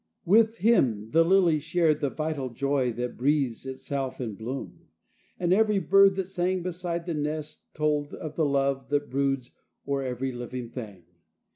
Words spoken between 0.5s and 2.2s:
him the lily shared The